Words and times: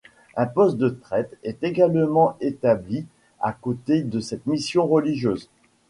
Un 0.35 0.47
poste 0.47 0.77
de 0.77 0.89
traite 0.89 1.29
est 1.43 1.61
également 1.63 2.35
établi 2.41 3.05
à 3.39 3.53
côté 3.53 4.01
de 4.01 4.19
cette 4.19 4.47
mission 4.47 4.87
religieuse. 4.87 5.47